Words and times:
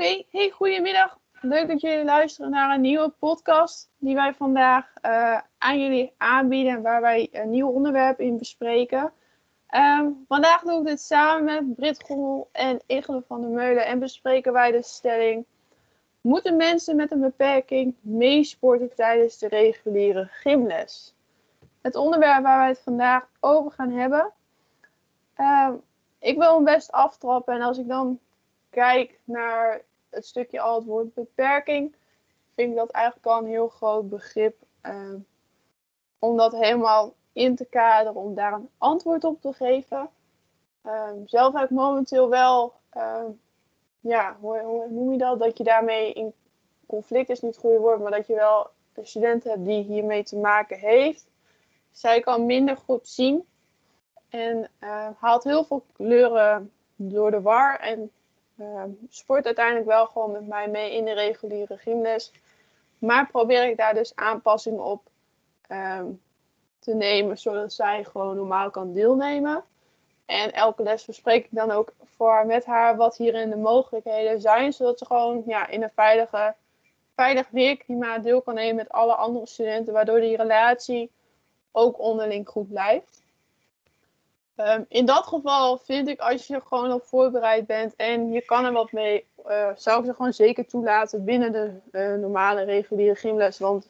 Oké, 0.00 0.24
hey, 0.30 0.50
goedemiddag. 0.50 1.18
Leuk 1.40 1.68
dat 1.68 1.80
jullie 1.80 2.04
luisteren 2.04 2.50
naar 2.50 2.74
een 2.74 2.80
nieuwe 2.80 3.08
podcast 3.18 3.90
die 3.98 4.14
wij 4.14 4.34
vandaag 4.34 4.92
uh, 5.02 5.40
aan 5.58 5.80
jullie 5.80 6.12
aanbieden, 6.16 6.82
waar 6.82 7.00
wij 7.00 7.28
een 7.32 7.50
nieuw 7.50 7.68
onderwerp 7.68 8.20
in 8.20 8.38
bespreken. 8.38 9.12
Um, 9.74 10.24
vandaag 10.28 10.62
doe 10.62 10.80
ik 10.80 10.86
dit 10.86 11.00
samen 11.00 11.44
met 11.44 11.74
Brit 11.76 12.02
Gommel 12.04 12.48
en 12.52 12.80
Igele 12.86 13.22
van 13.26 13.40
der 13.40 13.50
Meulen 13.50 13.86
en 13.86 13.98
bespreken 13.98 14.52
wij 14.52 14.70
de 14.70 14.82
stelling: 14.82 15.44
Moeten 16.20 16.56
mensen 16.56 16.96
met 16.96 17.10
een 17.10 17.20
beperking 17.20 17.94
meesporten 18.00 18.94
tijdens 18.94 19.38
de 19.38 19.48
reguliere 19.48 20.28
gymles? 20.30 21.14
Het 21.80 21.96
onderwerp 21.96 22.42
waar 22.42 22.58
wij 22.58 22.68
het 22.68 22.80
vandaag 22.84 23.28
over 23.40 23.70
gaan 23.70 23.92
hebben. 23.92 24.32
Uh, 25.36 25.70
ik 26.18 26.38
wil 26.38 26.54
hem 26.54 26.64
best 26.64 26.92
aftrappen 26.92 27.54
en 27.54 27.62
als 27.62 27.78
ik 27.78 27.88
dan 27.88 28.18
kijk 28.70 29.18
naar 29.24 29.80
het 30.10 30.26
stukje 30.26 30.60
al 30.60 30.74
het 30.74 30.84
woord 30.84 31.14
beperking, 31.14 31.94
vind 32.54 32.70
ik 32.70 32.76
dat 32.76 32.90
eigenlijk 32.90 33.26
al 33.26 33.38
een 33.38 33.46
heel 33.46 33.68
groot 33.68 34.08
begrip. 34.08 34.56
Uh, 34.82 35.14
om 36.18 36.36
dat 36.36 36.52
helemaal 36.52 37.14
in 37.32 37.56
te 37.56 37.64
kaderen, 37.64 38.14
om 38.14 38.34
daar 38.34 38.52
een 38.52 38.68
antwoord 38.78 39.24
op 39.24 39.40
te 39.40 39.52
geven. 39.52 40.08
Uh, 40.86 41.10
zelf 41.24 41.54
heb 41.54 41.64
ik 41.64 41.70
momenteel 41.70 42.28
wel, 42.28 42.72
uh, 42.96 43.24
ja, 44.00 44.36
hoe, 44.40 44.60
hoe, 44.60 44.90
noem 44.90 45.12
je 45.12 45.18
dat? 45.18 45.38
Dat 45.38 45.58
je 45.58 45.64
daarmee 45.64 46.12
in 46.12 46.34
conflict 46.86 47.28
is 47.28 47.40
niet 47.40 47.54
het 47.54 47.60
goede 47.60 47.78
woord, 47.78 48.00
maar 48.00 48.10
dat 48.10 48.26
je 48.26 48.34
wel 48.34 48.70
een 48.94 49.06
student 49.06 49.44
hebt 49.44 49.64
die 49.64 49.82
hiermee 49.82 50.22
te 50.22 50.36
maken 50.36 50.78
heeft. 50.78 51.26
Zij 51.90 52.20
kan 52.20 52.46
minder 52.46 52.76
goed 52.76 53.08
zien 53.08 53.44
en 54.28 54.70
haalt 55.16 55.44
heel 55.44 55.64
veel 55.64 55.84
kleuren 55.92 56.72
door 56.96 57.30
de 57.30 57.40
war 57.40 57.80
en 57.80 58.10
sport 59.08 59.46
uiteindelijk 59.46 59.86
wel 59.86 60.06
gewoon 60.06 60.30
met 60.30 60.46
mij 60.46 60.68
mee 60.68 60.94
in 60.94 61.04
de 61.04 61.12
reguliere 61.12 61.76
gymles. 61.76 62.32
Maar 62.98 63.28
probeer 63.30 63.68
ik 63.68 63.76
daar 63.76 63.94
dus 63.94 64.16
aanpassingen 64.16 64.84
op 64.84 65.02
um, 65.68 66.20
te 66.78 66.94
nemen, 66.94 67.38
zodat 67.38 67.72
zij 67.72 68.04
gewoon 68.04 68.36
normaal 68.36 68.70
kan 68.70 68.92
deelnemen. 68.92 69.64
En 70.26 70.52
elke 70.52 70.82
les 70.82 71.04
bespreek 71.04 71.44
ik 71.44 71.50
dan 71.50 71.70
ook 71.70 71.92
voor 72.16 72.46
met 72.46 72.64
haar 72.64 72.96
wat 72.96 73.16
hierin 73.16 73.50
de 73.50 73.56
mogelijkheden 73.56 74.40
zijn, 74.40 74.72
zodat 74.72 74.98
ze 74.98 75.06
gewoon 75.06 75.42
ja, 75.46 75.68
in 75.68 75.82
een 75.82 75.90
veilige, 75.94 76.54
veilig 77.14 77.46
leerklimaat 77.50 78.22
deel 78.22 78.42
kan 78.42 78.54
nemen 78.54 78.76
met 78.76 78.88
alle 78.88 79.14
andere 79.14 79.46
studenten, 79.46 79.92
waardoor 79.92 80.20
die 80.20 80.36
relatie 80.36 81.10
ook 81.72 81.98
onderling 81.98 82.48
goed 82.48 82.68
blijft. 82.68 83.19
Um, 84.60 84.84
in 84.88 85.06
dat 85.06 85.26
geval 85.26 85.78
vind 85.78 86.08
ik, 86.08 86.20
als 86.20 86.46
je 86.46 86.60
gewoon 86.60 86.92
op 86.92 87.04
voorbereid 87.04 87.66
bent 87.66 87.96
en 87.96 88.32
je 88.32 88.40
kan 88.40 88.64
er 88.64 88.72
wat 88.72 88.92
mee, 88.92 89.24
uh, 89.46 89.68
zou 89.76 90.00
ik 90.00 90.06
ze 90.06 90.14
gewoon 90.14 90.32
zeker 90.32 90.66
toelaten 90.66 91.24
binnen 91.24 91.82
de 91.90 92.16
normale 92.20 92.62
reguliere 92.62 93.14
gymles. 93.14 93.58
Want 93.58 93.84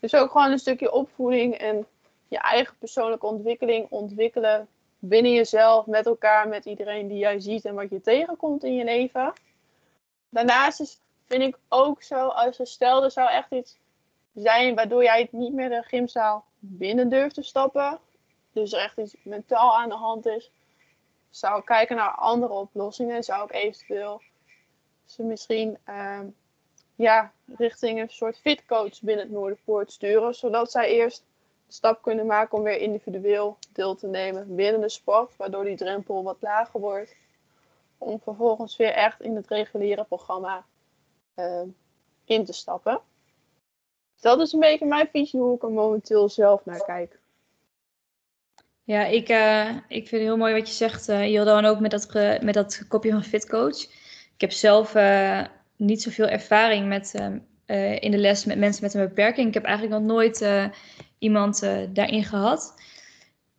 het 0.00 0.12
is 0.12 0.14
ook 0.14 0.30
gewoon 0.30 0.50
een 0.50 0.58
stukje 0.58 0.92
opvoeding 0.92 1.54
en 1.54 1.86
je 2.28 2.38
eigen 2.38 2.76
persoonlijke 2.78 3.26
ontwikkeling 3.26 3.86
ontwikkelen 3.90 4.68
binnen 4.98 5.32
jezelf, 5.32 5.86
met 5.86 6.06
elkaar, 6.06 6.48
met 6.48 6.64
iedereen 6.64 7.08
die 7.08 7.18
jij 7.18 7.40
ziet 7.40 7.64
en 7.64 7.74
wat 7.74 7.90
je 7.90 8.00
tegenkomt 8.00 8.64
in 8.64 8.74
je 8.74 8.84
leven. 8.84 9.32
Daarnaast 10.28 10.80
is, 10.80 11.00
vind 11.24 11.42
ik 11.42 11.58
ook 11.68 12.02
zo, 12.02 12.26
als 12.26 12.58
er 12.58 12.66
stel 12.66 13.04
er 13.04 13.10
zou 13.10 13.30
echt 13.30 13.50
iets 13.50 13.78
zijn 14.34 14.74
waardoor 14.74 15.02
jij 15.02 15.28
niet 15.30 15.52
meer 15.52 15.68
de 15.68 15.82
gymzaal 15.82 16.44
binnen 16.58 17.08
durft 17.08 17.34
te 17.34 17.42
stappen, 17.42 17.98
dus 18.56 18.72
er 18.72 18.80
echt 18.80 18.98
iets 18.98 19.16
mentaal 19.22 19.76
aan 19.76 19.88
de 19.88 19.94
hand 19.94 20.26
is, 20.26 20.50
zou 21.30 21.58
ik 21.58 21.64
kijken 21.64 21.96
naar 21.96 22.10
andere 22.10 22.52
oplossingen. 22.52 23.24
Zou 23.24 23.44
ik 23.44 23.52
eventueel 23.52 24.22
ze 25.04 25.22
misschien 25.22 25.78
uh, 25.88 26.20
ja, 26.94 27.32
richting 27.56 28.00
een 28.00 28.08
soort 28.08 28.38
fitcoach 28.38 29.00
binnen 29.00 29.24
het 29.24 29.34
Noorderpoort 29.34 29.92
sturen, 29.92 30.34
zodat 30.34 30.70
zij 30.70 30.88
eerst 30.88 31.24
de 31.66 31.72
stap 31.72 32.02
kunnen 32.02 32.26
maken 32.26 32.58
om 32.58 32.64
weer 32.64 32.78
individueel 32.78 33.56
deel 33.72 33.94
te 33.94 34.06
nemen 34.06 34.54
binnen 34.54 34.80
de 34.80 34.88
sport, 34.88 35.36
waardoor 35.36 35.64
die 35.64 35.76
drempel 35.76 36.22
wat 36.22 36.36
lager 36.40 36.80
wordt. 36.80 37.14
Om 37.98 38.20
vervolgens 38.20 38.76
weer 38.76 38.92
echt 38.92 39.20
in 39.20 39.36
het 39.36 39.48
reguliere 39.48 40.04
programma 40.04 40.64
uh, 41.36 41.62
in 42.24 42.44
te 42.44 42.52
stappen. 42.52 43.00
Dat 44.20 44.40
is 44.40 44.52
een 44.52 44.60
beetje 44.60 44.86
mijn 44.86 45.08
visie 45.08 45.40
hoe 45.40 45.54
ik 45.54 45.62
er 45.62 45.70
momenteel 45.70 46.28
zelf 46.28 46.64
naar 46.64 46.84
kijk. 46.84 47.18
Ja, 48.86 49.04
ik, 49.04 49.28
uh, 49.28 49.68
ik 49.68 50.08
vind 50.08 50.10
het 50.10 50.20
heel 50.20 50.36
mooi 50.36 50.54
wat 50.54 50.68
je 50.68 50.74
zegt, 50.74 51.08
uh, 51.08 51.68
ook 51.68 51.80
met 51.80 51.90
dat, 51.90 52.12
met 52.42 52.54
dat 52.54 52.84
kopje 52.88 53.10
van 53.10 53.24
fitcoach. 53.24 53.82
Ik 54.34 54.40
heb 54.40 54.52
zelf 54.52 54.94
uh, 54.94 55.44
niet 55.76 56.02
zoveel 56.02 56.26
ervaring 56.26 56.86
met, 56.86 57.14
in 58.00 58.10
de 58.10 58.18
les 58.18 58.44
met 58.44 58.58
mensen 58.58 58.84
met 58.84 58.94
een 58.94 59.08
beperking. 59.08 59.48
Ik 59.48 59.54
heb 59.54 59.64
eigenlijk 59.64 60.02
nog 60.02 60.12
nooit 60.12 60.48
iemand 61.18 61.60
daarin 61.88 62.24
gehad. 62.24 62.74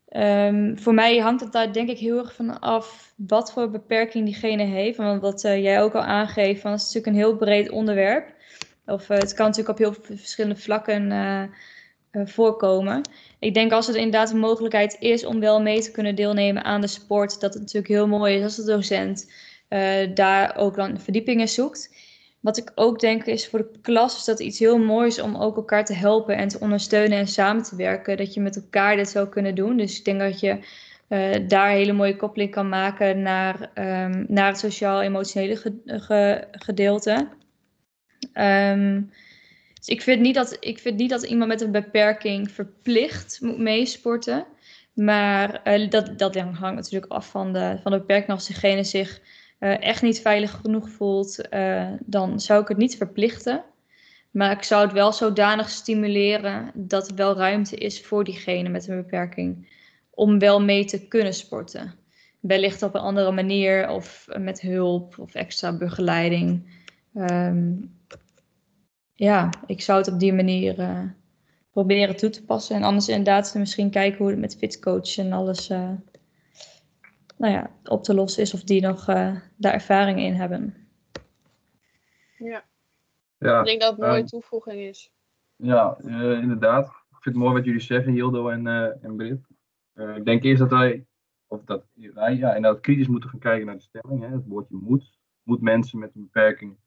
Um, 0.09 0.79
voor 0.79 0.93
mij 0.93 1.17
hangt 1.17 1.41
het 1.41 1.51
daar 1.51 1.73
denk 1.73 1.89
ik 1.89 1.97
heel 1.97 2.17
erg 2.17 2.33
van 2.33 2.59
af 2.59 3.13
wat 3.15 3.51
voor 3.51 3.69
beperking 3.69 4.25
diegene 4.25 4.63
heeft. 4.63 4.97
Want 4.97 5.21
wat 5.21 5.41
jij 5.41 5.81
ook 5.81 5.93
al 5.93 6.03
aangeeft, 6.03 6.61
van, 6.61 6.71
het 6.71 6.79
is 6.81 6.85
natuurlijk 6.85 7.13
een 7.13 7.23
heel 7.23 7.37
breed 7.37 7.69
onderwerp. 7.69 8.33
Of 8.85 9.07
het 9.07 9.33
kan 9.33 9.45
natuurlijk 9.45 9.79
op 9.79 9.85
heel 9.85 10.17
verschillende 10.17 10.61
vlakken 10.61 11.11
voorkomen 12.25 13.01
ik 13.39 13.53
denk 13.53 13.71
als 13.71 13.87
het 13.87 13.95
inderdaad 13.95 14.31
een 14.31 14.39
mogelijkheid 14.39 14.97
is 14.99 15.25
om 15.25 15.39
wel 15.39 15.61
mee 15.61 15.81
te 15.81 15.91
kunnen 15.91 16.15
deelnemen 16.15 16.63
aan 16.63 16.81
de 16.81 16.87
sport, 16.87 17.39
dat 17.39 17.53
het 17.53 17.61
natuurlijk 17.61 17.93
heel 17.93 18.07
mooi 18.07 18.35
is 18.35 18.43
als 18.43 18.55
de 18.55 18.65
docent 18.65 19.31
uh, 19.69 20.15
daar 20.15 20.55
ook 20.55 20.75
dan 20.75 20.99
verdiepingen 20.99 21.47
zoekt. 21.47 21.95
Wat 22.39 22.57
ik 22.57 22.71
ook 22.75 22.99
denk 22.99 23.25
is 23.25 23.47
voor 23.47 23.59
de 23.59 23.79
klas 23.81 24.17
is 24.17 24.23
dat 24.23 24.39
iets 24.39 24.59
heel 24.59 24.77
moois 24.77 25.21
om 25.21 25.35
ook 25.35 25.55
elkaar 25.55 25.85
te 25.85 25.93
helpen 25.93 26.37
en 26.37 26.47
te 26.47 26.59
ondersteunen 26.59 27.17
en 27.17 27.27
samen 27.27 27.63
te 27.63 27.75
werken. 27.75 28.17
Dat 28.17 28.33
je 28.33 28.41
met 28.41 28.55
elkaar 28.55 28.95
dit 28.95 29.09
zou 29.09 29.27
kunnen 29.27 29.55
doen. 29.55 29.77
Dus 29.77 29.97
ik 29.97 30.05
denk 30.05 30.19
dat 30.19 30.39
je 30.39 30.51
uh, 31.09 31.47
daar 31.47 31.69
een 31.69 31.75
hele 31.75 31.93
mooie 31.93 32.15
koppeling 32.15 32.51
kan 32.51 32.69
maken 32.69 33.21
naar, 33.21 33.61
um, 33.75 34.25
naar 34.27 34.47
het 34.47 34.59
sociaal-emotionele 34.59 35.55
ge 35.55 35.73
ge 35.85 36.47
gedeelte. 36.51 37.27
Um, 38.33 39.11
dus 39.87 39.95
ik 39.95 40.01
vind, 40.01 40.21
niet 40.21 40.35
dat, 40.35 40.57
ik 40.59 40.79
vind 40.79 40.97
niet 40.97 41.09
dat 41.09 41.23
iemand 41.23 41.49
met 41.49 41.61
een 41.61 41.71
beperking 41.71 42.51
verplicht 42.51 43.41
moet 43.41 43.57
meesporten. 43.57 44.45
Maar 44.93 45.61
uh, 45.79 45.89
dat, 45.89 46.17
dat 46.17 46.35
hangt 46.35 46.75
natuurlijk 46.75 47.11
af 47.11 47.29
van 47.29 47.53
de, 47.53 47.79
van 47.81 47.91
de 47.91 47.97
beperking. 47.97 48.29
Als 48.29 48.47
diegene 48.47 48.83
zich 48.83 49.21
uh, 49.59 49.81
echt 49.81 50.01
niet 50.01 50.21
veilig 50.21 50.51
genoeg 50.51 50.89
voelt, 50.89 51.39
uh, 51.53 51.91
dan 51.99 52.39
zou 52.39 52.61
ik 52.61 52.67
het 52.67 52.77
niet 52.77 52.97
verplichten. 52.97 53.63
Maar 54.31 54.51
ik 54.51 54.63
zou 54.63 54.83
het 54.83 54.93
wel 54.93 55.13
zodanig 55.13 55.69
stimuleren 55.69 56.71
dat 56.73 57.09
er 57.09 57.15
wel 57.15 57.35
ruimte 57.35 57.75
is 57.75 58.01
voor 58.01 58.23
diegene 58.23 58.69
met 58.69 58.87
een 58.87 58.95
beperking. 58.95 59.75
Om 60.09 60.39
wel 60.39 60.61
mee 60.61 60.85
te 60.85 61.07
kunnen 61.07 61.33
sporten. 61.33 61.93
Wellicht 62.39 62.83
op 62.83 62.95
een 62.95 63.01
andere 63.01 63.31
manier 63.31 63.89
of 63.89 64.27
met 64.37 64.61
hulp 64.61 65.19
of 65.19 65.33
extra 65.33 65.77
begeleiding. 65.77 66.75
Um, 67.15 67.96
ja, 69.17 69.49
ik 69.65 69.81
zou 69.81 69.99
het 69.99 70.11
op 70.11 70.19
die 70.19 70.33
manier 70.33 70.79
uh, 70.79 71.03
proberen 71.71 72.15
toe 72.15 72.29
te 72.29 72.45
passen. 72.45 72.75
En 72.75 72.83
anders 72.83 73.07
inderdaad 73.07 73.55
misschien 73.55 73.89
kijken 73.89 74.17
hoe 74.17 74.29
het 74.29 74.39
met 74.39 74.57
fitcoach 74.57 75.17
en 75.17 75.31
alles 75.31 75.69
uh, 75.69 75.91
nou 77.37 77.53
ja, 77.53 77.71
op 77.83 78.03
te 78.03 78.13
lossen 78.13 78.43
is. 78.43 78.53
Of 78.53 78.63
die 78.63 78.81
nog 78.81 79.09
uh, 79.09 79.35
daar 79.55 79.73
ervaring 79.73 80.19
in 80.19 80.33
hebben. 80.33 80.75
Ja. 82.37 82.63
ja 83.37 83.59
ik 83.59 83.65
denk 83.65 83.81
dat 83.81 83.91
het 83.91 84.01
een 84.01 84.09
mooie 84.09 84.23
toevoeging 84.23 84.79
is. 84.79 85.11
Ja, 85.55 85.97
inderdaad. 86.41 86.85
Ik 86.85 87.23
vind 87.23 87.35
het 87.35 87.43
mooi 87.43 87.53
wat 87.57 87.65
jullie 87.65 87.81
zeggen, 87.81 88.13
Hildo 88.13 88.49
en, 88.49 88.67
en 89.01 89.15
Brit. 89.15 89.47
ik 90.15 90.25
denk 90.25 90.43
eerst 90.43 90.59
dat 90.59 90.69
wij, 90.69 91.05
of 91.47 91.63
dat 91.63 91.85
wij 91.93 92.35
ja, 92.35 92.55
inderdaad 92.55 92.81
kritisch 92.81 93.07
moeten 93.07 93.29
gaan 93.29 93.39
kijken 93.39 93.65
naar 93.65 93.75
de 93.75 93.81
stelling. 93.81 94.21
Hè, 94.21 94.27
het 94.27 94.47
woordje 94.47 94.75
moet. 94.75 95.17
Moet 95.43 95.61
mensen 95.61 95.99
met 95.99 96.15
een 96.15 96.21
beperking 96.21 96.77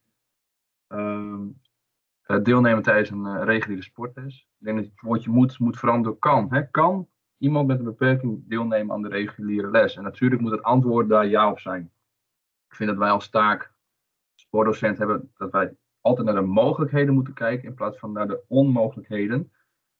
ehm, 0.89 1.43
eh, 1.43 1.70
deelnemen 2.39 2.83
tijdens 2.83 3.11
een 3.11 3.27
uh, 3.27 3.41
reguliere 3.45 3.83
sportles. 3.83 4.49
Ik 4.59 4.65
denk 4.65 4.77
dat 4.77 4.87
het 4.87 5.01
woordje 5.01 5.31
moet, 5.31 5.59
moet 5.59 5.79
veranderen 5.79 6.19
kan. 6.19 6.47
Hè? 6.51 6.71
Kan 6.71 7.09
iemand 7.39 7.67
met 7.67 7.79
een 7.79 7.85
beperking 7.85 8.49
deelnemen 8.49 8.95
aan 8.95 9.03
de 9.03 9.09
reguliere 9.09 9.71
les? 9.71 9.97
En 9.97 10.03
natuurlijk 10.03 10.41
moet 10.41 10.51
het 10.51 10.63
antwoord 10.63 11.09
daar 11.09 11.27
ja 11.27 11.51
op 11.51 11.59
zijn. 11.59 11.93
Ik 12.69 12.77
vind 12.77 12.91
dat 12.91 12.99
wij 12.99 13.11
als 13.11 13.29
taak 13.29 13.73
sportdocent 14.35 14.99
hebben 14.99 15.33
dat 15.37 15.51
wij 15.51 15.77
altijd 16.01 16.27
naar 16.27 16.37
de 16.37 16.41
mogelijkheden 16.41 17.15
moeten 17.15 17.35
kijken 17.35 17.69
in 17.69 17.75
plaats 17.75 17.99
van 17.99 18.13
naar 18.13 18.29
de 18.29 18.43
onmogelijkheden 18.49 19.53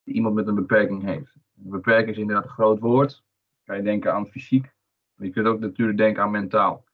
die 0.05 0.15
iemand 0.15 0.35
met 0.35 0.47
een 0.47 0.55
beperking 0.55 1.03
heeft. 1.03 1.35
Beperking 1.53 2.11
is 2.11 2.19
inderdaad 2.19 2.45
een 2.45 2.51
groot 2.51 2.79
woord. 2.79 3.25
Kan 3.65 3.77
je 3.77 3.83
denken 3.83 4.13
aan 4.13 4.27
fysiek, 4.27 4.75
maar 5.15 5.27
je 5.27 5.33
kunt 5.33 5.47
ook 5.47 5.61
natuurlijk 5.61 5.99
denken 5.99 6.23
aan 6.23 6.31
mentaal. 6.31 6.85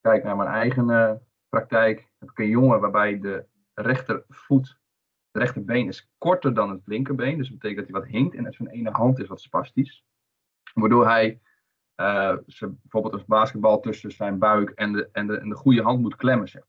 Kijk 0.00 0.24
naar 0.24 0.36
mijn 0.36 0.48
eigen 0.48 0.88
uh, 0.88 1.12
praktijk. 1.48 2.08
Heb 2.18 2.30
ik 2.30 2.38
een 2.38 2.48
jongen 2.48 2.80
waarbij 2.80 3.20
de 3.20 3.46
rechtervoet, 3.74 4.78
het 5.30 5.42
rechterbeen 5.42 5.88
is 5.88 6.10
korter 6.18 6.54
dan 6.54 6.70
het 6.70 6.82
linkerbeen. 6.84 7.38
Dus 7.38 7.48
dat 7.48 7.58
betekent 7.58 7.86
dat 7.86 7.94
hij 7.94 8.02
wat 8.02 8.10
hinkt 8.10 8.34
en 8.34 8.52
zijn 8.52 8.68
ene 8.68 8.90
hand 8.90 9.18
is 9.18 9.28
wat 9.28 9.40
spastisch. 9.40 10.04
Waardoor 10.74 11.06
hij 11.06 11.40
uh, 11.96 12.36
bijvoorbeeld 12.60 13.14
een 13.14 13.24
basketbal 13.26 13.80
tussen 13.80 14.10
zijn 14.10 14.38
buik 14.38 14.70
en 14.70 14.92
de, 14.92 15.08
en, 15.12 15.26
de, 15.26 15.38
en 15.38 15.48
de 15.48 15.54
goede 15.54 15.82
hand 15.82 16.00
moet 16.00 16.16
klemmen. 16.16 16.48
Zeg 16.48 16.62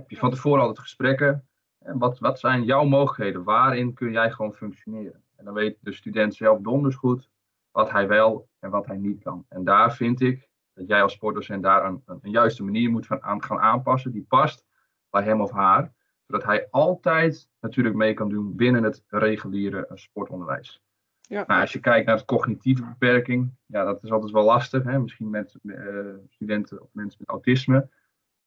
heb 0.00 0.10
je 0.10 0.16
van 0.16 0.30
tevoren 0.30 0.60
altijd 0.60 0.78
gesprekken. 0.78 1.48
En 1.78 1.98
wat, 1.98 2.18
wat 2.18 2.38
zijn 2.38 2.64
jouw 2.64 2.84
mogelijkheden? 2.84 3.44
Waarin 3.44 3.94
kun 3.94 4.12
jij 4.12 4.30
gewoon 4.30 4.54
functioneren? 4.54 5.24
En 5.36 5.44
dan 5.44 5.54
weet 5.54 5.78
de 5.80 5.92
student 5.92 6.34
zelf 6.34 6.60
donders 6.60 6.96
goed 6.96 7.30
wat 7.70 7.90
hij 7.90 8.08
wel 8.08 8.48
en 8.58 8.70
wat 8.70 8.86
hij 8.86 8.96
niet 8.96 9.22
kan. 9.22 9.46
En 9.48 9.64
daar 9.64 9.94
vind 9.94 10.20
ik 10.20 10.48
dat 10.74 10.86
jij 10.86 11.02
als 11.02 11.12
sportdocent 11.12 11.62
daar 11.62 11.84
een, 11.84 12.02
een, 12.06 12.30
juiste 12.30 12.64
manier 12.64 12.90
moet 12.90 13.06
van 13.06 13.22
aan, 13.22 13.42
gaan 13.42 13.58
aanpassen 13.58 14.12
die 14.12 14.24
past 14.28 14.66
bij 15.10 15.22
hem 15.22 15.40
of 15.40 15.50
haar. 15.50 15.92
Zodat 16.30 16.44
hij 16.44 16.68
altijd 16.70 17.48
natuurlijk 17.60 17.94
mee 17.94 18.14
kan 18.14 18.28
doen 18.28 18.56
binnen 18.56 18.82
het 18.82 19.04
reguliere 19.08 19.88
sportonderwijs. 19.94 20.82
Ja. 21.20 21.44
Nou, 21.46 21.60
als 21.60 21.72
je 21.72 21.80
kijkt 21.80 22.06
naar 22.06 22.16
de 22.16 22.24
cognitieve 22.24 22.84
beperking, 22.84 23.54
ja, 23.66 23.84
dat 23.84 24.04
is 24.04 24.10
altijd 24.10 24.32
wel 24.32 24.44
lastig. 24.44 24.84
Hè? 24.84 24.98
Misschien 24.98 25.30
met 25.30 25.56
uh, 25.62 26.14
studenten 26.28 26.82
of 26.82 26.88
mensen 26.92 27.18
met 27.20 27.28
autisme. 27.28 27.88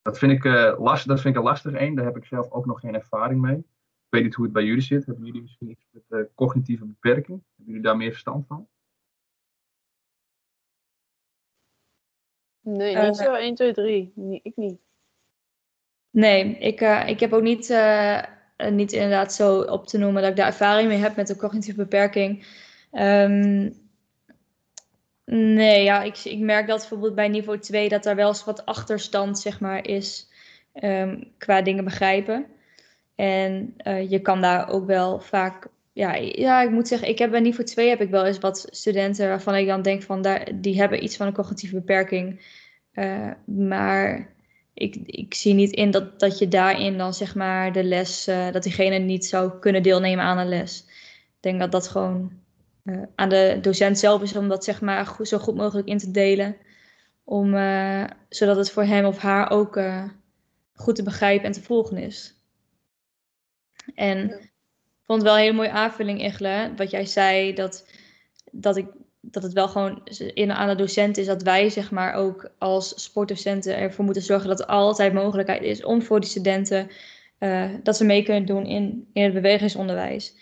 Dat 0.01 0.18
vind 0.18 0.31
ik, 0.31 0.44
uh, 0.44 0.75
lastig, 0.80 1.07
dat 1.07 1.21
vind 1.21 1.35
ik 1.35 1.41
een 1.41 1.47
lastig 1.47 1.74
een. 1.74 1.95
Daar 1.95 2.06
heb 2.06 2.18
ik 2.18 2.25
zelf 2.25 2.51
ook 2.51 2.65
nog 2.65 2.80
geen 2.80 2.95
ervaring 2.95 3.41
mee. 3.41 3.57
Ik 3.57 4.09
weet 4.09 4.24
niet 4.24 4.35
hoe 4.35 4.44
het 4.44 4.53
bij 4.53 4.63
jullie 4.63 4.81
zit. 4.81 5.06
Hebben 5.06 5.25
jullie 5.25 5.41
misschien 5.41 5.69
iets 5.69 5.88
met 5.91 6.03
uh, 6.09 6.19
cognitieve 6.35 6.85
beperking? 6.85 7.44
Hebben 7.56 7.65
jullie 7.65 7.81
daar 7.81 7.97
meer 7.97 8.12
verstand 8.12 8.47
van? 8.47 8.68
Nee, 12.59 12.97
niet 12.97 13.15
zo 13.15 13.33
1, 13.33 13.56
2, 13.56 13.74
3. 13.74 14.12
Nee, 14.15 14.39
ik 14.44 14.56
niet. 14.56 14.80
Nee, 16.13 16.57
ik, 16.57 16.81
uh, 16.81 17.07
ik 17.07 17.19
heb 17.19 17.33
ook 17.33 17.42
niet, 17.42 17.69
uh, 17.69 18.21
niet 18.69 18.92
inderdaad 18.92 19.33
zo 19.33 19.60
op 19.60 19.88
te 19.88 19.98
noemen 19.98 20.21
dat 20.21 20.31
ik 20.31 20.38
daar 20.38 20.48
ervaring 20.48 20.88
mee 20.88 20.98
heb 20.98 21.15
met 21.15 21.27
de 21.27 21.36
cognitieve 21.36 21.80
beperking. 21.80 22.45
Um, 22.92 23.74
nee, 25.25 25.83
ja, 25.83 26.04
ik, 26.04 26.18
ik 26.18 26.39
merk 26.39 26.68
dat 26.68 26.80
bijvoorbeeld 26.80 27.15
bij 27.15 27.27
niveau 27.27 27.60
2 27.60 27.89
dat 27.89 28.06
er 28.06 28.15
wel 28.15 28.27
eens 28.27 28.44
wat 28.44 28.65
achterstand 28.65 29.39
zeg 29.39 29.60
maar, 29.60 29.88
is 29.88 30.30
um, 30.74 31.31
qua 31.38 31.62
dingen 31.62 31.83
begrijpen. 31.83 32.45
En 33.16 33.75
uh, 33.88 34.09
je 34.09 34.19
kan 34.19 34.42
daar 34.42 34.69
ook 34.69 34.86
wel 34.86 35.19
vaak 35.19 35.68
ja, 35.94 36.13
ja, 36.16 36.62
ik 36.62 36.69
moet 36.69 36.88
zeggen, 36.88 37.07
ik 37.07 37.19
heb 37.19 37.31
bij 37.31 37.39
niveau 37.39 37.63
2 37.68 37.89
heb 37.89 38.01
ik 38.01 38.09
wel 38.09 38.25
eens 38.25 38.39
wat 38.39 38.68
studenten 38.71 39.27
waarvan 39.27 39.56
ik 39.56 39.68
dan 39.68 39.81
denk 39.81 40.04
van 40.04 40.21
daar, 40.21 40.51
die 40.56 40.80
hebben 40.80 41.04
iets 41.04 41.18
van 41.18 41.27
een 41.27 41.33
cognitieve 41.33 41.75
beperking. 41.75 42.42
Maar 43.45 44.32
ik, 44.73 44.95
ik 45.05 45.33
zie 45.33 45.53
niet 45.53 45.71
in 45.71 45.91
dat, 45.91 46.19
dat 46.19 46.39
je 46.39 46.47
daarin 46.47 46.97
dan 46.97 47.13
zeg 47.13 47.35
maar 47.35 47.71
de 47.71 47.83
les, 47.83 48.27
uh, 48.27 48.51
dat 48.51 48.63
diegene 48.63 48.97
niet 48.97 49.25
zou 49.25 49.59
kunnen 49.59 49.83
deelnemen 49.83 50.25
aan 50.25 50.37
een 50.37 50.49
les. 50.49 50.85
Ik 51.25 51.39
denk 51.39 51.59
dat 51.59 51.71
dat 51.71 51.87
gewoon 51.87 52.31
uh, 52.83 53.03
aan 53.15 53.29
de 53.29 53.57
docent 53.61 53.99
zelf 53.99 54.21
is 54.21 54.35
om 54.35 54.47
dat 54.47 54.63
zeg 54.63 54.81
maar 54.81 55.05
goed, 55.05 55.27
zo 55.27 55.37
goed 55.37 55.55
mogelijk 55.55 55.87
in 55.87 55.97
te 55.97 56.11
delen. 56.11 56.55
Om, 57.25 57.49
zodat 58.29 58.57
het 58.57 58.71
voor 58.71 58.83
hem 58.83 59.05
of 59.05 59.17
haar 59.17 59.49
ook 59.49 59.79
goed 60.73 60.95
te 60.95 61.03
begrijpen 61.03 61.45
en 61.45 61.51
te 61.51 61.61
volgen 61.61 61.97
is. 61.97 62.35
En 63.95 64.29
vond 65.03 65.21
het 65.21 65.23
wel 65.23 65.33
een 65.33 65.41
hele 65.43 65.53
mooie 65.53 65.71
aanvulling, 65.71 66.21
Egle. 66.21 66.73
Wat 66.75 66.91
jij 66.91 67.05
zei, 67.05 67.53
dat, 67.53 67.87
dat, 68.51 68.77
ik, 68.77 68.87
dat 69.25 69.43
het 69.43 69.53
wel 69.53 69.67
gewoon 69.67 70.01
in, 70.33 70.51
aan 70.51 70.67
de 70.67 70.75
docent 70.75 71.17
is 71.17 71.25
dat 71.25 71.43
wij 71.43 71.69
zeg 71.69 71.91
maar 71.91 72.13
ook 72.13 72.49
als 72.57 73.03
sportdocenten 73.03 73.77
ervoor 73.77 74.05
moeten 74.05 74.23
zorgen 74.23 74.49
dat 74.49 74.59
er 74.59 74.65
altijd 74.65 75.13
mogelijkheid 75.13 75.61
is 75.61 75.83
om 75.83 76.01
voor 76.01 76.19
die 76.19 76.29
studenten 76.29 76.89
uh, 77.39 77.69
dat 77.83 77.97
ze 77.97 78.05
mee 78.05 78.23
kunnen 78.23 78.45
doen 78.45 78.65
in, 78.65 79.09
in 79.13 79.23
het 79.23 79.33
bewegingsonderwijs. 79.33 80.35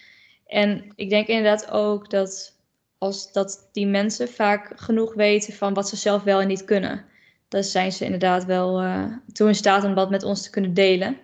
En 0.46 0.92
ik 0.96 1.10
denk 1.10 1.28
inderdaad 1.28 1.72
ook 1.72 2.10
dat 2.10 2.60
als 2.98 3.32
dat 3.32 3.70
die 3.72 3.88
mensen 3.88 4.28
vaak 4.28 4.72
genoeg 4.76 5.14
weten 5.14 5.54
van 5.54 5.74
wat 5.74 5.90
ze 5.90 5.96
zelf 5.96 6.24
wel 6.24 6.42
en 6.42 6.48
niet 6.48 6.66
kunnen, 6.66 7.06
dan 7.48 7.64
zijn 7.64 7.92
ze 7.92 8.06
inderdaad 8.06 8.46
wel 8.46 8.84
uh, 8.84 9.06
toe 9.34 9.48
in 9.48 9.56
staat 9.56 9.84
om 9.84 9.96
dat 9.96 10.10
met 10.10 10.24
ons 10.24 10.44
te 10.44 10.50
kunnen 10.50 10.74
delen. 10.74 11.18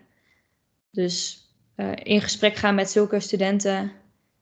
Dus 0.91 1.45
uh, 1.75 1.91
in 2.03 2.21
gesprek 2.21 2.55
gaan 2.55 2.75
met 2.75 2.89
zulke 2.89 3.19
studenten 3.19 3.91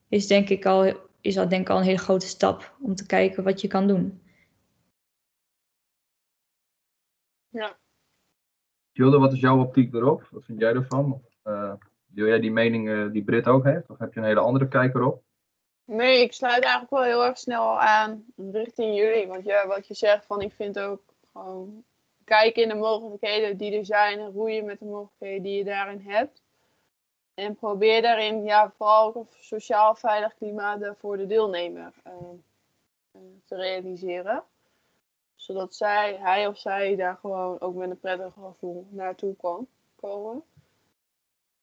is 0.09 0.27
denk 0.27 0.50
ik 0.50 0.65
al, 0.65 0.94
is 1.25 1.33
dat 1.33 1.50
denk 1.50 1.62
ik 1.62 1.69
al 1.69 1.77
een 1.77 1.83
hele 1.83 1.98
grote 1.98 2.27
stap 2.27 2.75
om 2.81 2.95
te 2.95 3.06
kijken 3.06 3.44
wat 3.44 3.62
je 3.62 3.68
kan 3.68 3.88
doen. 3.88 4.22
Ja. 7.50 7.77
Jilde, 8.92 9.18
wat 9.18 9.33
is 9.33 9.39
jouw 9.39 9.60
optiek 9.60 9.94
erop? 9.94 10.27
Wat 10.31 10.45
vind 10.45 10.60
jij 10.60 10.74
ervan? 10.74 11.22
Uh, 11.44 11.74
deel 12.06 12.27
jij 12.27 12.39
die 12.39 12.51
mening 12.51 12.88
uh, 12.88 13.12
die 13.12 13.24
Brit 13.24 13.48
ook 13.48 13.63
heeft? 13.63 13.89
Of 13.89 13.98
heb 13.98 14.13
je 14.13 14.19
een 14.19 14.25
hele 14.25 14.39
andere 14.39 14.68
kijk 14.68 14.95
erop? 14.95 15.24
Nee, 15.86 16.22
ik 16.22 16.33
sluit 16.33 16.63
eigenlijk 16.63 16.92
wel 16.92 17.04
heel 17.04 17.25
erg 17.25 17.38
snel 17.38 17.80
aan 17.80 18.25
richting 18.36 18.95
jullie. 18.95 19.27
Want 19.27 19.45
ja, 19.45 19.68
wat 19.68 19.88
je 19.88 19.94
zegt, 19.94 20.25
van 20.25 20.42
ik 20.42 20.54
vind 20.54 20.80
ook 20.80 21.01
gewoon 21.31 21.83
kijken 22.24 22.62
in 22.63 22.69
de 22.69 22.75
mogelijkheden 22.75 23.57
die 23.57 23.77
er 23.77 23.86
zijn 23.86 24.19
en 24.19 24.31
roeien 24.31 24.66
met 24.66 24.80
de 24.80 24.86
mogelijkheden 24.86 25.44
die 25.44 25.57
je 25.57 25.63
daarin 25.63 26.00
hebt. 26.00 26.44
En 27.36 27.56
probeer 27.56 28.02
daarin 28.02 28.44
ja, 28.44 28.72
vooral 28.78 29.16
een 29.16 29.28
sociaal 29.40 29.96
veilig 29.96 30.36
klimaat 30.36 30.96
voor 30.98 31.18
de 31.18 31.28
deelnemer 31.28 31.94
uh, 32.08 32.14
te 33.46 33.56
realiseren. 33.56 34.44
Zodat 35.36 35.76
zij, 35.76 36.16
hij 36.16 36.48
of 36.48 36.58
zij 36.58 36.96
daar 36.96 37.18
gewoon 37.18 37.60
ook 37.60 37.76
met 37.76 37.90
een 37.90 38.00
prettig 38.00 38.34
gevoel 38.34 38.88
naartoe 38.90 39.36
kan 39.36 39.68
komen. 39.96 40.44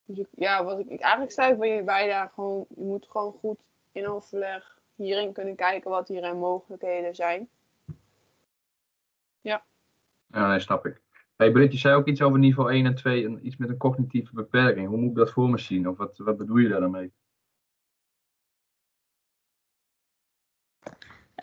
Dus 0.04 0.26
ja, 0.30 0.64
wat 0.64 0.78
ik, 0.78 0.88
eigenlijk 1.00 1.32
zei 1.32 1.54
bij, 1.54 1.84
bij 1.84 2.08
daar 2.08 2.30
gewoon, 2.34 2.66
je 2.68 2.84
moet 2.84 3.08
gewoon 3.10 3.32
goed 3.32 3.58
in 3.92 4.08
overleg 4.08 4.78
hierin 4.94 5.32
kunnen 5.32 5.56
kijken 5.56 5.90
wat 5.90 6.08
hierin 6.08 6.38
mogelijkheden 6.38 7.14
zijn. 7.14 7.48
Ja. 9.40 9.64
Ja, 10.26 10.48
nee, 10.48 10.60
snap 10.60 10.86
ik. 10.86 11.00
Hey 11.42 11.50
Britt, 11.50 11.72
je 11.72 11.78
zei 11.78 11.94
ook 11.94 12.06
iets 12.06 12.22
over 12.22 12.38
niveau 12.38 12.72
1 12.72 12.86
en 12.86 12.94
2, 12.94 13.24
en 13.24 13.46
iets 13.46 13.56
met 13.56 13.68
een 13.68 13.76
cognitieve 13.76 14.34
beperking. 14.34 14.88
Hoe 14.88 14.98
moet 14.98 15.10
ik 15.10 15.16
dat 15.16 15.30
voor 15.30 15.50
me 15.50 15.58
zien? 15.58 15.88
Of 15.88 15.96
wat, 15.96 16.16
wat 16.16 16.36
bedoel 16.36 16.56
je 16.56 16.68
daar 16.68 16.80
dan 16.80 16.90
mee? 16.90 17.12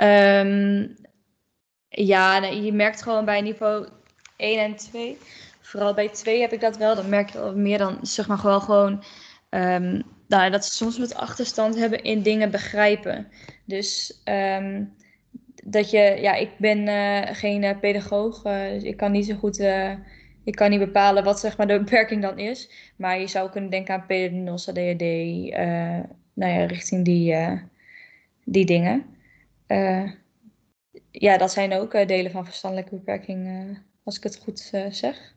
Um, 0.02 0.96
ja, 1.88 2.44
je 2.44 2.74
merkt 2.74 3.02
gewoon 3.04 3.26
bij 3.26 3.42
niveau 3.42 3.88
1 4.38 4.60
en 4.60 4.76
2. 4.76 5.18
Vooral 5.62 5.94
bij 5.94 6.10
2 6.10 6.42
heb 6.42 6.52
ik 6.52 6.62
dat 6.62 6.78
wel. 6.78 6.96
Dan 6.96 7.10
merk 7.10 7.30
je 7.30 7.52
meer 7.56 7.78
dan, 7.78 8.06
zeg 8.06 8.28
maar, 8.28 8.38
gewoon, 8.38 8.62
gewoon 8.62 9.04
um, 9.50 10.04
nou, 10.28 10.52
dat 10.52 10.66
ze 10.66 10.72
soms 10.72 11.00
wat 11.00 11.16
achterstand 11.16 11.76
hebben 11.76 12.04
in 12.04 12.22
dingen 12.22 12.52
begrijpen. 12.52 13.28
Dus 13.66 14.22
um, 14.26 14.94
dat 15.66 15.90
je, 15.90 16.18
ja, 16.22 16.34
ik 16.34 16.50
ben 16.58 16.88
uh, 16.88 17.36
geen 17.36 17.64
uh, 17.64 17.80
pedagoog, 17.80 18.46
uh, 18.46 18.70
dus 18.70 18.84
ik 18.84 18.98
kan 18.98 19.12
niet 19.12 19.26
zo 19.26 19.36
goed, 19.36 19.60
ik 20.44 20.56
kan 20.56 20.70
niet 20.70 20.80
bepalen 20.80 21.24
wat 21.24 21.40
zeg 21.40 21.58
maar 21.58 21.68
de 21.68 21.80
beperking 21.80 22.22
dan 22.22 22.38
is. 22.38 22.94
Maar 22.98 23.20
je 23.20 23.28
zou 23.28 23.50
kunnen 23.50 23.70
denken 23.70 23.94
aan 23.94 24.06
PDNOS, 24.06 24.70
ADHD, 24.70 25.02
nou 26.34 26.54
ja, 26.54 26.66
richting 26.66 27.06
die, 27.06 27.36
die 28.44 28.66
dingen. 28.66 29.06
ja, 31.12 31.38
dat 31.38 31.52
zijn 31.52 31.74
ook 31.74 31.92
delen 31.92 32.32
van 32.32 32.46
verstandelijke 32.46 32.96
beperking, 32.96 33.78
als 34.04 34.18
ik 34.18 34.24
het 34.24 34.38
goed 34.38 34.60
zeg. 34.90 35.36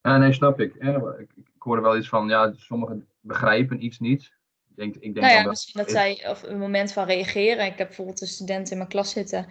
Ja, 0.00 0.18
nee, 0.18 0.32
snap 0.32 0.60
ik. 0.60 0.74
ik. 0.74 1.28
Ik 1.36 1.62
hoorde 1.62 1.82
wel 1.82 1.96
iets 1.96 2.08
van, 2.08 2.28
ja, 2.28 2.52
sommigen 2.56 3.08
begrijpen 3.20 3.84
iets 3.84 3.98
niet 3.98 4.37
denk, 4.78 4.94
ik 4.94 5.14
denk 5.14 5.26
nou 5.26 5.32
ja, 5.32 5.48
misschien 5.48 5.80
dat 5.82 5.90
zij 5.90 6.24
of 6.28 6.42
een 6.42 6.58
moment 6.58 6.92
van 6.92 7.04
reageren. 7.04 7.66
Ik 7.66 7.78
heb 7.78 7.86
bijvoorbeeld 7.86 8.20
een 8.20 8.26
student 8.26 8.70
in 8.70 8.76
mijn 8.76 8.88
klas 8.88 9.10
zitten, 9.10 9.46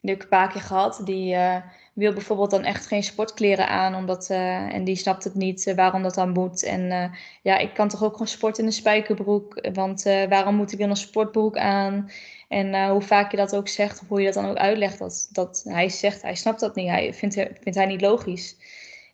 die 0.00 0.10
heb 0.10 0.16
ik 0.16 0.22
een 0.22 0.28
paar 0.28 0.52
keer 0.52 0.60
gehad. 0.60 1.00
Die 1.04 1.34
uh, 1.34 1.56
wil 1.92 2.12
bijvoorbeeld 2.12 2.50
dan 2.50 2.64
echt 2.64 2.86
geen 2.86 3.02
sportkleren 3.02 3.68
aan, 3.68 3.94
omdat, 3.94 4.30
uh, 4.30 4.74
en 4.74 4.84
die 4.84 4.96
snapt 4.96 5.24
het 5.24 5.34
niet 5.34 5.66
uh, 5.66 5.74
waarom 5.74 6.02
dat 6.02 6.14
dan 6.14 6.30
moet. 6.30 6.62
En 6.62 7.12
ja, 7.42 7.58
ik 7.58 7.74
kan 7.74 7.88
toch 7.88 8.04
ook 8.04 8.12
gewoon 8.12 8.26
sporten 8.26 8.62
in 8.62 8.68
een 8.68 8.74
spijkerbroek, 8.74 9.68
want 9.72 10.02
waarom 10.02 10.54
moet 10.54 10.72
ik 10.72 10.78
dan 10.78 10.90
een 10.90 10.96
sportbroek 10.96 11.56
aan? 11.56 12.10
En 12.48 12.88
hoe 12.90 13.02
vaak 13.02 13.30
je 13.30 13.36
dat 13.36 13.56
ook 13.56 13.68
zegt, 13.68 14.00
of 14.02 14.08
hoe 14.08 14.18
je 14.18 14.24
dat 14.24 14.34
dan 14.34 14.50
ook 14.50 14.56
uitlegt, 14.56 14.98
dat, 14.98 15.28
dat 15.32 15.62
hij 15.68 15.88
zegt, 15.88 16.22
hij 16.22 16.34
snapt 16.34 16.60
dat 16.60 16.74
niet, 16.74 16.88
hij 16.88 17.14
vindt, 17.14 17.34
vindt 17.34 17.74
hij 17.74 17.86
niet 17.86 18.00
logisch. 18.00 18.56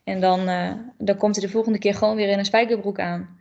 En 0.04 0.20
dan, 0.20 0.46
dan 0.98 1.16
komt 1.16 1.36
hij 1.36 1.44
de 1.46 1.52
volgende 1.52 1.78
keer 1.78 1.94
gewoon 1.94 2.16
weer 2.16 2.28
in 2.28 2.38
een 2.38 2.44
spijkerbroek 2.44 2.98
aan. 2.98 3.37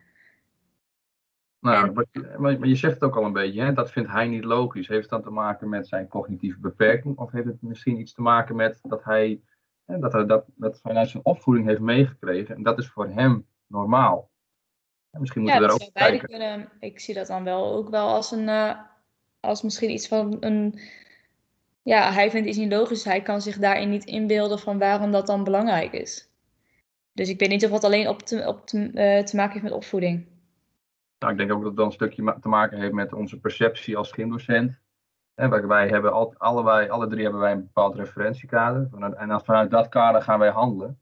Nou, 1.67 2.05
maar, 2.38 2.59
maar, 2.59 2.67
je 2.67 2.75
zegt 2.75 2.93
het 2.93 3.03
ook 3.03 3.15
al 3.15 3.25
een 3.25 3.33
beetje, 3.33 3.62
hè? 3.62 3.74
dat 3.74 3.91
vindt 3.91 4.12
hij 4.12 4.27
niet 4.27 4.43
logisch. 4.43 4.88
Heeft 4.88 5.01
het 5.01 5.09
dan 5.09 5.21
te 5.21 5.29
maken 5.29 5.69
met 5.69 5.88
zijn 5.88 6.07
cognitieve 6.07 6.59
beperking? 6.59 7.17
Of 7.17 7.31
heeft 7.31 7.45
het 7.45 7.62
misschien 7.62 8.00
iets 8.00 8.13
te 8.13 8.21
maken 8.21 8.55
met 8.55 8.79
dat 8.83 9.03
hij, 9.03 9.41
hè, 9.86 10.00
dat, 10.00 10.13
hij 10.13 10.25
dat, 10.25 10.45
dat 10.55 10.79
vanuit 10.81 11.09
zijn 11.09 11.25
opvoeding 11.25 11.67
heeft 11.67 11.79
meegekregen 11.79 12.55
en 12.55 12.63
dat 12.63 12.79
is 12.79 12.88
voor 12.88 13.07
hem 13.07 13.47
normaal? 13.67 14.29
misschien 15.12 15.41
moeten 15.41 15.62
ja, 15.62 15.67
we 15.67 15.74
daar 15.77 15.88
ook 15.88 15.93
kijken. 15.93 16.27
Kunnen, 16.27 16.69
ik 16.79 17.00
zie 17.00 17.13
dat 17.13 17.27
dan 17.27 17.43
wel 17.43 17.74
ook 17.74 17.89
wel 17.89 18.07
als 18.07 18.31
een, 18.31 18.47
uh, 18.47 18.79
als 19.39 19.62
misschien 19.62 19.91
iets 19.91 20.07
van 20.07 20.38
een, 20.39 20.79
ja, 21.81 22.12
hij 22.12 22.31
vindt 22.31 22.47
iets 22.47 22.57
niet 22.57 22.71
logisch. 22.71 23.03
Hij 23.03 23.21
kan 23.21 23.41
zich 23.41 23.57
daarin 23.57 23.89
niet 23.89 24.05
inbeelden 24.05 24.59
van 24.59 24.79
waarom 24.79 25.12
dat 25.12 25.27
dan 25.27 25.43
belangrijk 25.43 25.93
is. 25.93 26.29
Dus 27.13 27.29
ik 27.29 27.39
weet 27.39 27.50
niet 27.50 27.65
of 27.65 27.71
het 27.71 27.83
alleen 27.83 28.07
op 28.07 28.21
te, 28.21 28.47
op 28.47 28.65
te, 28.65 28.77
uh, 28.77 29.24
te 29.24 29.36
maken 29.36 29.51
heeft 29.51 29.63
met 29.63 29.74
opvoeding. 29.74 30.37
Nou, 31.19 31.31
ik 31.31 31.38
denk 31.38 31.51
ook 31.51 31.63
dat 31.63 31.75
dat 31.75 31.86
een 31.86 31.91
stukje 31.91 32.38
te 32.41 32.50
maken 32.50 32.79
heeft 32.79 32.93
met 32.93 33.13
onze 33.13 33.39
perceptie 33.39 33.97
als 33.97 34.12
gymdocent. 34.12 34.79
En 35.33 35.67
wij 35.67 35.88
hebben 35.88 36.13
al, 36.13 36.33
allebei, 36.38 36.89
alle 36.89 37.07
drie 37.07 37.24
hebben 37.24 37.41
wij 37.41 37.51
een 37.51 37.63
bepaald 37.63 37.95
referentiekader. 37.95 38.89
En 39.15 39.41
vanuit 39.41 39.71
dat 39.71 39.89
kader 39.89 40.21
gaan 40.21 40.39
wij 40.39 40.50
handelen. 40.50 41.01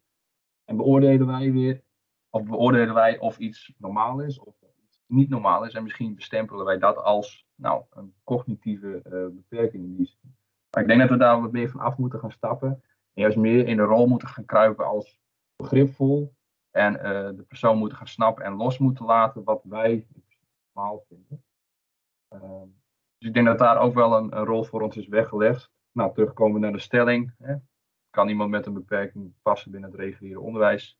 En 0.65 0.77
beoordelen 0.77 1.27
wij 1.27 1.51
weer 1.51 1.83
of 2.29 2.43
beoordelen 2.43 2.93
wij 2.93 3.19
of 3.19 3.37
iets 3.37 3.73
normaal 3.77 4.19
is 4.19 4.39
of 4.39 4.55
iets 4.83 5.03
niet 5.07 5.29
normaal 5.29 5.65
is. 5.65 5.73
En 5.73 5.83
misschien 5.83 6.15
bestempelen 6.15 6.65
wij 6.65 6.77
dat 6.77 6.97
als 6.97 7.47
nou, 7.55 7.83
een 7.89 8.13
cognitieve 8.23 9.01
uh, 9.05 9.35
beperking. 9.35 9.97
Maar 10.69 10.81
ik 10.83 10.87
denk 10.87 10.99
dat 10.99 11.09
we 11.09 11.17
daar 11.17 11.41
wat 11.41 11.51
meer 11.51 11.69
van 11.69 11.79
af 11.79 11.97
moeten 11.97 12.19
gaan 12.19 12.31
stappen. 12.31 12.69
En 13.13 13.21
juist 13.21 13.37
meer 13.37 13.67
in 13.67 13.77
de 13.77 13.83
rol 13.83 14.07
moeten 14.07 14.27
gaan 14.27 14.45
kruipen 14.45 14.85
als 14.85 15.19
begripvol. 15.55 16.34
En 16.75 16.95
uh, 16.95 17.01
de 17.37 17.45
persoon 17.47 17.77
moeten 17.77 17.97
gaan 17.97 18.07
snappen 18.07 18.45
en 18.45 18.53
los 18.53 18.77
moeten 18.77 19.05
laten 19.05 19.43
wat 19.43 19.63
wij 19.63 20.07
normaal 20.73 21.05
vinden. 21.07 21.43
Uh, 22.33 22.61
dus 23.17 23.27
ik 23.27 23.33
denk 23.33 23.45
dat 23.45 23.57
daar 23.57 23.77
ook 23.77 23.93
wel 23.93 24.17
een, 24.17 24.31
rol 24.31 24.63
voor 24.63 24.81
ons 24.81 24.97
is 24.97 25.07
weggelegd. 25.07 25.71
Nou, 25.91 26.13
terugkomen 26.13 26.61
naar 26.61 26.71
de 26.71 26.79
stelling. 26.79 27.33
Hè. 27.37 27.55
Kan 28.09 28.29
iemand 28.29 28.49
met 28.49 28.65
een 28.65 28.73
beperking 28.73 29.33
passen 29.41 29.71
binnen 29.71 29.91
het 29.91 29.99
reguliere 29.99 30.39
onderwijs? 30.39 30.99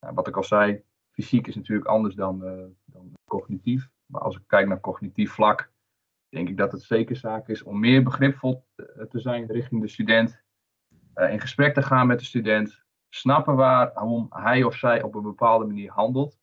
Nou, 0.00 0.14
wat 0.14 0.28
ik 0.28 0.36
al 0.36 0.44
zei, 0.44 0.82
fysiek 1.10 1.46
is 1.46 1.54
natuurlijk 1.54 1.88
anders 1.88 2.14
dan, 2.14 2.44
uh, 2.44 2.64
dan 2.84 3.12
cognitief. 3.24 3.90
Maar 4.06 4.20
als 4.20 4.36
ik 4.36 4.42
kijk 4.46 4.68
naar 4.68 4.80
cognitief 4.80 5.32
vlak, 5.32 5.72
denk 6.28 6.48
ik 6.48 6.56
dat 6.56 6.72
het 6.72 6.82
zeker 6.82 7.16
zaak 7.16 7.48
is 7.48 7.62
om 7.62 7.80
meer 7.80 8.02
begripvol 8.02 8.64
te 9.08 9.20
zijn 9.20 9.46
richting 9.46 9.80
de 9.80 9.88
student. 9.88 10.42
Uh, 11.14 11.32
in 11.32 11.40
gesprek 11.40 11.74
te 11.74 11.82
gaan 11.82 12.06
met 12.06 12.18
de 12.18 12.24
student. 12.24 12.86
Snappen 13.08 13.56
waarom 13.56 14.26
hij 14.30 14.62
of 14.62 14.74
zij 14.74 15.02
op 15.02 15.14
een 15.14 15.22
bepaalde 15.22 15.66
manier 15.66 15.90
handelt. 15.90 16.38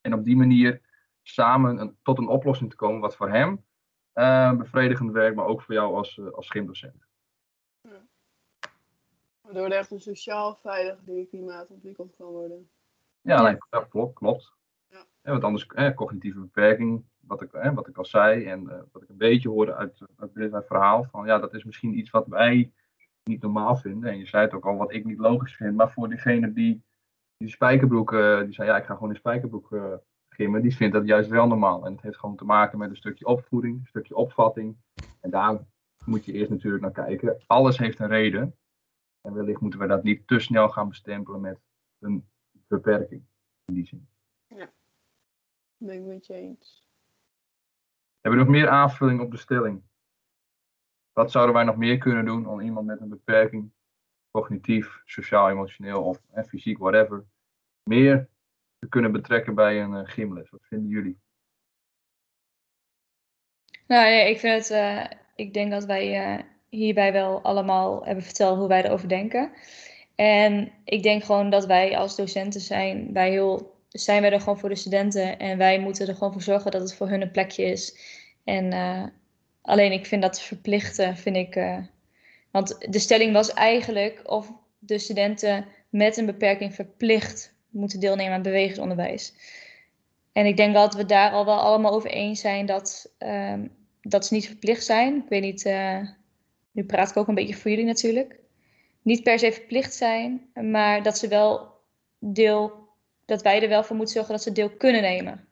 En 0.00 0.14
op 0.14 0.24
die 0.24 0.36
manier 0.36 0.80
samen 1.22 1.78
een, 1.78 1.96
tot 2.02 2.18
een 2.18 2.28
oplossing 2.28 2.70
te 2.70 2.76
komen 2.76 3.00
wat 3.00 3.16
voor 3.16 3.30
hem 3.30 3.64
uh, 4.14 4.52
bevredigend 4.56 5.12
werkt, 5.12 5.36
maar 5.36 5.46
ook 5.46 5.62
voor 5.62 5.74
jou 5.74 5.94
als, 5.94 6.16
uh, 6.16 6.30
als 6.30 6.46
schimdocent. 6.46 7.06
Ja. 7.80 8.06
Waardoor 9.40 9.64
er 9.64 9.72
echt 9.72 9.90
een 9.90 10.00
sociaal 10.00 10.54
veilig 10.54 10.98
leerklimaat 11.04 11.68
ontwikkeld 11.68 12.16
kan 12.16 12.26
worden. 12.26 12.70
Ja, 13.20 13.42
nee, 13.42 13.56
dat 13.70 13.88
klopt. 13.88 14.14
klopt. 14.14 14.52
Ja. 14.88 15.04
Ja, 15.22 15.30
want 15.30 15.44
anders, 15.44 15.66
eh, 15.66 15.94
cognitieve 15.94 16.40
beperking, 16.40 17.04
wat 17.20 17.42
ik, 17.42 17.52
eh, 17.52 17.72
wat 17.74 17.88
ik 17.88 17.98
al 17.98 18.04
zei 18.04 18.44
en 18.44 18.62
uh, 18.62 18.80
wat 18.92 19.02
ik 19.02 19.08
een 19.08 19.16
beetje 19.16 19.48
hoorde 19.48 19.74
uit, 19.74 19.98
uit 20.16 20.34
dit 20.34 20.66
verhaal, 20.66 21.04
van 21.04 21.26
ja, 21.26 21.38
dat 21.38 21.54
is 21.54 21.64
misschien 21.64 21.98
iets 21.98 22.10
wat 22.10 22.26
wij 22.26 22.72
niet 23.24 23.42
normaal 23.42 23.76
vinden. 23.76 24.10
En 24.10 24.18
je 24.18 24.26
zei 24.26 24.44
het 24.44 24.54
ook 24.54 24.66
al, 24.66 24.76
wat 24.76 24.92
ik 24.92 25.04
niet 25.04 25.18
logisch 25.18 25.56
vind, 25.56 25.76
maar 25.76 25.92
voor 25.92 26.08
diegene 26.08 26.52
die 26.52 26.82
die 27.36 27.48
spijkerbroek, 27.48 28.12
uh, 28.12 28.40
die 28.40 28.52
zei 28.52 28.68
ja, 28.68 28.76
ik 28.76 28.84
ga 28.84 28.94
gewoon 28.94 29.10
in 29.10 29.16
spijkerbroek 29.16 29.70
gimmen, 30.28 30.62
die 30.62 30.76
vindt 30.76 30.94
dat 30.94 31.06
juist 31.06 31.28
wel 31.28 31.46
normaal. 31.46 31.86
En 31.86 31.92
het 31.92 32.02
heeft 32.02 32.18
gewoon 32.18 32.36
te 32.36 32.44
maken 32.44 32.78
met 32.78 32.90
een 32.90 32.96
stukje 32.96 33.26
opvoeding, 33.26 33.78
een 33.78 33.86
stukje 33.86 34.16
opvatting. 34.16 34.76
En 35.20 35.30
daar 35.30 35.66
moet 36.04 36.24
je 36.24 36.32
eerst 36.32 36.50
natuurlijk 36.50 36.82
naar 36.82 37.06
kijken. 37.06 37.42
Alles 37.46 37.78
heeft 37.78 37.98
een 37.98 38.08
reden. 38.08 38.56
En 39.20 39.34
wellicht 39.34 39.60
moeten 39.60 39.80
we 39.80 39.86
dat 39.86 40.02
niet 40.02 40.26
te 40.26 40.38
snel 40.38 40.68
gaan 40.68 40.88
bestempelen 40.88 41.40
met 41.40 41.60
een 41.98 42.28
beperking 42.66 43.22
in 43.64 43.74
die 43.74 43.86
zin. 43.86 44.08
Ja, 44.46 44.72
ben 45.76 45.94
ik 45.94 46.04
met 46.04 46.26
je 46.26 46.34
eens. 46.34 46.84
Hebben 48.20 48.40
we 48.40 48.46
nog 48.46 48.54
meer 48.54 48.68
aanvulling 48.68 49.20
op 49.20 49.30
de 49.30 49.36
stelling? 49.36 49.82
Wat 51.20 51.30
zouden 51.30 51.54
wij 51.54 51.64
nog 51.64 51.76
meer 51.76 51.98
kunnen 51.98 52.24
doen 52.24 52.46
om 52.46 52.60
iemand 52.60 52.86
met 52.86 53.00
een 53.00 53.08
beperking, 53.08 53.70
cognitief, 54.30 55.00
sociaal, 55.04 55.50
emotioneel 55.50 56.02
of 56.02 56.20
eh, 56.32 56.44
fysiek, 56.44 56.78
whatever, 56.78 57.24
meer 57.82 58.28
te 58.78 58.88
kunnen 58.88 59.12
betrekken 59.12 59.54
bij 59.54 59.82
een 59.82 59.92
uh, 59.92 60.00
gymles? 60.04 60.50
Wat 60.50 60.60
vinden 60.62 60.88
jullie? 60.88 61.20
Nou, 63.86 64.04
nee, 64.04 64.30
ik 64.30 64.38
vind 64.38 64.68
het. 64.68 64.70
Uh, 64.70 65.18
ik 65.34 65.54
denk 65.54 65.70
dat 65.70 65.84
wij 65.84 66.36
uh, 66.36 66.42
hierbij 66.68 67.12
wel 67.12 67.42
allemaal 67.42 68.04
hebben 68.04 68.24
verteld 68.24 68.58
hoe 68.58 68.68
wij 68.68 68.84
erover 68.84 69.08
denken. 69.08 69.52
En 70.14 70.72
ik 70.84 71.02
denk 71.02 71.24
gewoon 71.24 71.50
dat 71.50 71.66
wij 71.66 71.96
als 71.96 72.16
docenten 72.16 72.60
zijn, 72.60 73.12
wij 73.12 73.30
heel 73.30 73.78
zijn 73.88 74.22
wij 74.22 74.32
er 74.32 74.40
gewoon 74.40 74.58
voor 74.58 74.68
de 74.68 74.74
studenten 74.74 75.38
en 75.38 75.58
wij 75.58 75.80
moeten 75.80 76.08
er 76.08 76.14
gewoon 76.14 76.32
voor 76.32 76.42
zorgen 76.42 76.70
dat 76.70 76.80
het 76.80 76.94
voor 76.94 77.08
hun 77.08 77.22
een 77.22 77.30
plekje 77.30 77.64
is. 77.64 77.98
En 78.44 78.72
alleen 79.62 79.92
ik 79.92 80.06
vind 80.06 80.22
dat 80.22 80.40
verplichten, 80.40 81.16
vind 81.16 81.36
ik. 81.36 81.56
Uh, 81.56 81.78
want 82.50 82.92
de 82.92 82.98
stelling 82.98 83.32
was 83.32 83.52
eigenlijk 83.52 84.20
of 84.24 84.52
de 84.78 84.98
studenten 84.98 85.66
met 85.88 86.16
een 86.16 86.26
beperking 86.26 86.74
verplicht 86.74 87.54
moeten 87.70 88.00
deelnemen 88.00 88.32
aan 88.32 88.42
bewegingsonderwijs. 88.42 89.34
En 90.32 90.46
ik 90.46 90.56
denk 90.56 90.74
dat 90.74 90.94
we 90.94 91.06
daar 91.06 91.30
al 91.30 91.44
wel 91.44 91.58
allemaal 91.58 91.92
over 91.92 92.10
eens 92.10 92.40
zijn 92.40 92.66
dat, 92.66 93.14
uh, 93.18 93.54
dat 94.00 94.26
ze 94.26 94.34
niet 94.34 94.46
verplicht 94.46 94.84
zijn. 94.84 95.16
Ik 95.16 95.28
weet 95.28 95.42
niet, 95.42 95.64
uh, 95.64 96.08
nu 96.70 96.84
praat 96.84 97.10
ik 97.10 97.16
ook 97.16 97.28
een 97.28 97.34
beetje 97.34 97.54
voor 97.54 97.70
jullie 97.70 97.86
natuurlijk. 97.86 98.38
Niet 99.02 99.22
per 99.22 99.38
se 99.38 99.52
verplicht 99.52 99.94
zijn, 99.94 100.50
maar 100.54 101.02
dat 101.02 101.18
ze 101.18 101.28
wel 101.28 101.68
deel 102.18 102.88
dat 103.24 103.42
wij 103.42 103.62
er 103.62 103.68
wel 103.68 103.84
voor 103.84 103.96
moeten 103.96 104.14
zorgen 104.14 104.32
dat 104.32 104.42
ze 104.42 104.52
deel 104.52 104.70
kunnen 104.70 105.02
nemen. 105.02 105.48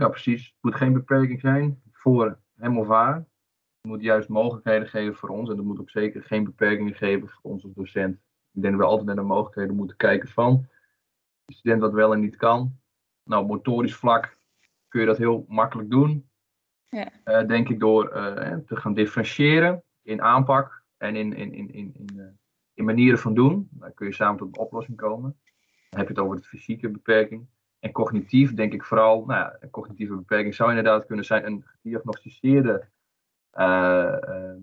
Ja, 0.00 0.08
precies. 0.08 0.44
Het 0.44 0.54
moet 0.60 0.74
geen 0.74 0.92
beperking 0.92 1.40
zijn 1.40 1.82
voor 1.92 2.38
hem 2.56 2.78
of 2.78 2.88
haar. 2.88 3.14
Het 3.16 3.90
moet 3.90 4.02
juist 4.02 4.28
mogelijkheden 4.28 4.88
geven 4.88 5.14
voor 5.14 5.28
ons. 5.28 5.50
En 5.50 5.56
er 5.56 5.64
moet 5.64 5.80
ook 5.80 5.90
zeker 5.90 6.22
geen 6.22 6.44
beperkingen 6.44 6.94
geven 6.94 7.28
voor 7.28 7.50
ons 7.50 7.64
als 7.64 7.74
docent. 7.74 8.14
Ik 8.52 8.62
denk 8.62 8.74
dat 8.74 8.82
we 8.82 8.88
altijd 8.88 9.06
naar 9.06 9.16
de 9.16 9.22
mogelijkheden 9.22 9.76
moeten 9.76 9.96
kijken 9.96 10.28
van 10.28 10.66
de 11.44 11.54
student 11.54 11.80
wat 11.80 11.92
wel 11.92 12.12
en 12.12 12.20
niet 12.20 12.36
kan. 12.36 12.78
Nou, 13.24 13.46
motorisch 13.46 13.96
vlak 13.96 14.36
kun 14.88 15.00
je 15.00 15.06
dat 15.06 15.18
heel 15.18 15.44
makkelijk 15.48 15.90
doen. 15.90 16.28
Ja. 16.88 17.10
Uh, 17.24 17.46
denk 17.46 17.68
ik 17.68 17.80
door 17.80 18.16
uh, 18.16 18.56
te 18.56 18.76
gaan 18.76 18.94
differentiëren 18.94 19.82
in 20.02 20.22
aanpak 20.22 20.82
en 20.96 21.16
in, 21.16 21.32
in, 21.32 21.52
in, 21.52 21.72
in, 21.72 21.94
in, 21.94 22.08
uh, 22.16 22.24
in 22.74 22.84
manieren 22.84 23.18
van 23.18 23.34
doen. 23.34 23.68
Dan 23.70 23.94
kun 23.94 24.06
je 24.06 24.12
samen 24.12 24.38
tot 24.38 24.48
een 24.48 24.62
oplossing 24.62 24.96
komen. 24.96 25.38
Dan 25.90 26.00
heb 26.00 26.08
je 26.08 26.14
het 26.14 26.22
over 26.22 26.36
de 26.36 26.42
fysieke 26.42 26.88
beperking. 26.88 27.46
En 27.84 27.92
cognitief 27.92 28.54
denk 28.54 28.72
ik 28.72 28.84
vooral, 28.84 29.24
nou 29.24 29.52
een 29.60 29.70
cognitieve 29.70 30.14
beperking 30.14 30.54
zou 30.54 30.68
inderdaad 30.68 31.06
kunnen 31.06 31.24
zijn 31.24 31.46
een 31.46 31.64
gediagnosticeerde 31.64 32.88
uh, 33.54 34.16
uh, 34.28 34.56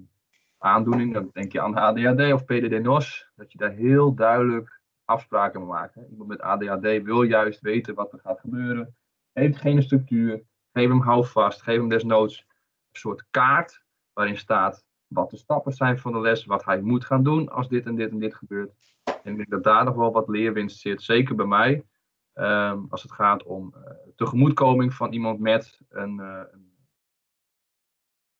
aandoening. 0.58 1.14
Dan 1.14 1.30
denk 1.34 1.52
je 1.52 1.62
aan 1.62 1.76
ADHD 1.76 2.34
of 2.34 2.46
PDD-NOS. 2.46 3.32
Dat 3.36 3.52
je 3.52 3.58
daar 3.58 3.72
heel 3.72 4.14
duidelijk 4.14 4.82
afspraken 5.06 5.60
mee 5.60 5.70
maakt. 5.70 5.96
Iemand 6.10 6.30
met 6.30 6.42
ADHD 6.42 7.04
wil 7.04 7.22
juist 7.24 7.62
weten 7.62 7.96
wat 7.96 8.14
er 8.14 8.20
gaat 8.20 8.40
gebeuren. 8.40 8.96
Heeft 9.32 9.58
geen 9.58 9.84
structuur. 9.84 10.44
Geef 10.72 10.90
hem 10.90 11.02
houvast. 11.02 11.62
Geef 11.62 11.78
hem 11.78 11.90
desnoods 11.90 12.46
een 12.92 13.00
soort 13.00 13.26
kaart 13.32 13.84
waarin 14.14 14.38
staat 14.38 14.86
wat 15.08 15.30
de 15.30 15.38
stappen 15.38 15.74
zijn 15.74 16.00
van 16.00 16.12
de 16.12 16.20
les, 16.20 16.46
wat 16.46 16.66
hij 16.66 16.82
moet 16.82 17.06
gaan 17.06 17.24
doen 17.24 17.50
als 17.50 17.70
dit 17.70 17.86
en 17.86 17.96
dit 17.96 18.12
en 18.12 18.20
dit 18.20 18.36
gebeurt. 18.36 18.96
En 19.04 19.32
ik 19.32 19.36
denk 19.36 19.50
dat 19.50 19.64
daar 19.64 19.84
nog 19.84 19.96
wel 19.96 20.12
wat 20.12 20.28
leerwinst 20.28 20.80
zit, 20.80 21.02
zeker 21.02 21.36
bij 21.36 21.46
mij, 21.46 21.86
um, 22.34 22.88
als 22.90 23.02
het 23.02 23.12
gaat 23.12 23.44
om 23.44 23.74
uh, 23.76 23.92
tegemoetkoming 24.16 24.94
van 24.94 25.14
iemand 25.14 25.40
met 25.40 25.80
een, 25.90 26.18
uh, 26.20 26.44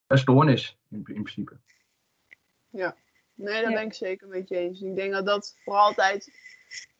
een 0.06 0.18
stoornis 0.18 0.78
in, 0.90 0.96
in, 0.96 1.22
principe. 1.22 1.56
Ja, 2.70 2.96
nee, 3.34 3.62
dat 3.62 3.70
ja. 3.70 3.76
ben 3.76 3.86
ik 3.86 3.94
zeker 3.94 4.28
met 4.28 4.48
je 4.48 4.56
eens. 4.56 4.80
Ik 4.80 4.94
denk 4.94 5.12
dat 5.12 5.26
dat 5.26 5.56
voor 5.64 5.74
altijd 5.74 6.32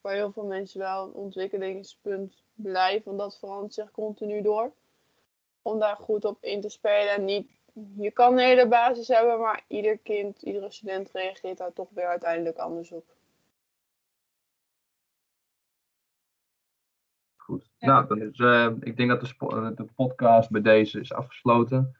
voor 0.01 0.11
heel 0.11 0.31
veel 0.31 0.45
mensen 0.45 0.79
wel 0.79 1.07
een 1.07 1.13
ontwikkelingspunt 1.13 2.43
blijft, 2.53 3.05
want 3.05 3.19
dat 3.19 3.39
verandert 3.39 3.73
zich 3.73 3.91
continu 3.91 4.41
door. 4.41 4.73
Om 5.61 5.79
daar 5.79 5.95
goed 5.95 6.25
op 6.25 6.43
in 6.43 6.61
te 6.61 6.69
spelen 6.69 7.13
en 7.13 7.25
niet 7.25 7.51
je 7.97 8.11
kan 8.11 8.31
een 8.31 8.45
hele 8.45 8.67
basis 8.67 9.07
hebben, 9.07 9.39
maar 9.39 9.63
ieder 9.67 9.97
kind, 9.97 10.41
iedere 10.41 10.71
student 10.71 11.11
reageert 11.11 11.57
daar 11.57 11.73
toch 11.73 11.89
weer 11.91 12.07
uiteindelijk 12.07 12.57
anders 12.57 12.91
op. 12.91 13.12
Nou, 17.85 18.07
dan 18.07 18.21
is, 18.21 18.39
uh, 18.39 18.69
ik 18.79 18.97
denk 18.97 19.09
dat 19.09 19.21
de, 19.21 19.71
de, 19.75 19.85
podcast 19.95 20.49
bij 20.49 20.61
deze 20.61 20.99
is 20.99 21.13
afgesloten. 21.13 21.95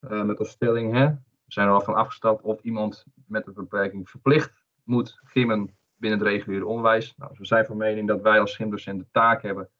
Uh, 0.00 0.22
met 0.22 0.38
als 0.38 0.50
stelling, 0.50 0.92
hè, 0.92 1.06
we 1.08 1.52
zijn 1.52 1.66
er 1.66 1.72
al 1.72 1.80
van 1.80 1.94
afgestapt 1.94 2.42
of 2.42 2.60
iemand 2.60 3.04
met 3.26 3.46
een 3.46 3.54
beperking 3.54 4.10
verplicht 4.10 4.64
moet 4.84 5.20
gimmen 5.24 5.76
binnen 5.96 6.18
het 6.18 6.28
reguliere 6.28 6.66
onderwijs. 6.66 7.14
Nou, 7.16 7.32
we 7.38 7.46
zijn 7.46 7.66
van 7.66 7.76
mening 7.76 8.08
dat 8.08 8.22
wij 8.22 8.40
als 8.40 8.56
gymdocent 8.56 8.98
de 8.98 9.06
taak 9.10 9.42
hebben 9.42 9.70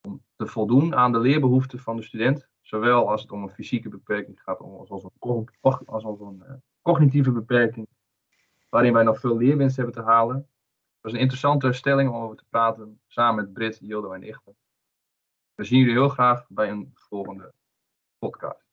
om 0.00 0.22
te 0.36 0.46
voldoen 0.46 0.94
aan 0.94 1.12
de 1.12 1.18
leerbehoeften 1.18 1.78
van 1.78 1.96
de 1.96 2.02
student. 2.02 2.48
Zowel 2.60 3.10
als 3.10 3.22
het 3.22 3.32
om 3.32 3.42
een 3.42 3.50
fysieke 3.50 3.88
beperking 3.88 4.40
gaat, 4.42 4.58
als, 4.58 4.90
als 4.90 5.04
een, 5.04 6.62
cognitieve 6.82 7.32
beperking, 7.32 7.88
waarin 8.68 8.92
wij 8.92 9.02
nog 9.02 9.20
veel 9.20 9.36
leerwinst 9.36 9.76
hebben 9.76 9.94
te 9.94 10.02
halen. 10.02 10.36
Dat 10.36 11.00
was 11.00 11.12
een 11.12 11.18
interessante 11.18 11.72
stelling 11.72 12.10
om 12.10 12.22
over 12.22 12.36
te 12.36 12.44
praten, 12.48 13.00
samen 13.06 13.44
met 13.44 13.52
Brit, 13.52 13.78
Jildo 13.82 14.12
en 14.12 14.22
Ichter. 14.22 14.54
We 15.60 15.66
zien 15.66 15.78
jullie 15.78 15.94
heel 15.94 16.08
graag 16.08 16.46
bij 16.48 16.70
een 16.70 16.90
volgende 16.94 17.54
podcast. 18.18 18.69